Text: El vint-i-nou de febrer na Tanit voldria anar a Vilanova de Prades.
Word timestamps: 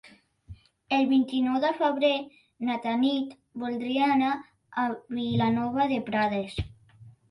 El 0.99 1.03
vint-i-nou 1.11 1.59
de 1.65 1.71
febrer 1.83 2.11
na 2.71 2.79
Tanit 2.87 3.37
voldria 3.67 4.11
anar 4.17 4.35
a 4.35 4.91
Vilanova 5.23 5.91
de 5.97 6.05
Prades. 6.13 6.63